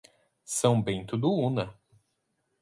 [0.43, 1.77] São Bento do Una